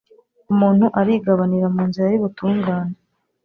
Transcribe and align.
umuntu 0.51 0.85
arigabanira 1.01 1.67
mu 1.75 1.81
nzira 1.89 2.07
y’ubutungane 2.09 2.95